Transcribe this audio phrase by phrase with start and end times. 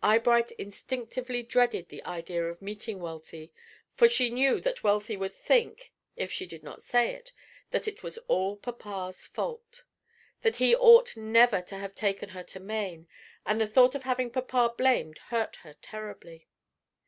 [0.00, 3.50] Eyebright instinctively dreaded the idea of meeting Wealthy,
[3.96, 7.32] for she knew that Wealthy would think if she did not say it,
[7.72, 9.82] that it was all papa's fault;
[10.42, 13.08] that he ought never to have taken her to Maine,
[13.44, 16.46] and the thought of having papa blamed hurt her terribly.